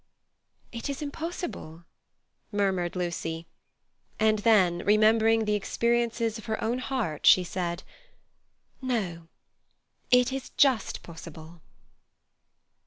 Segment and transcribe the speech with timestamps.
[0.71, 1.83] "It is impossible,"
[2.51, 3.45] murmured Lucy,
[4.19, 7.83] and then, remembering the experiences of her own heart, she said:
[8.81, 11.61] "No—it is just possible."